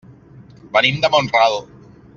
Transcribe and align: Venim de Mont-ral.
Venim 0.77 0.99
de 1.05 1.13
Mont-ral. 1.17 1.63